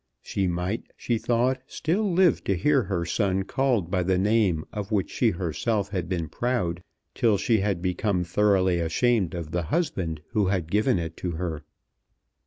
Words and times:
She 0.23 0.47
might, 0.47 0.91
she 0.97 1.19
thought, 1.19 1.61
still 1.67 2.11
live 2.11 2.43
to 2.45 2.55
hear 2.55 2.81
her 2.81 3.05
son 3.05 3.43
called 3.43 3.91
by 3.91 4.01
the 4.01 4.17
name 4.17 4.65
of 4.73 4.91
which 4.91 5.11
she 5.11 5.29
herself 5.29 5.89
had 5.89 6.09
been 6.09 6.27
proud 6.27 6.81
till 7.13 7.37
she 7.37 7.59
had 7.59 7.83
become 7.83 8.23
thoroughly 8.23 8.79
ashamed 8.79 9.35
of 9.35 9.51
the 9.51 9.61
husband 9.69 10.23
who 10.31 10.47
had 10.47 10.71
given 10.71 10.97
it 10.97 11.15
to 11.17 11.33
her. 11.33 11.63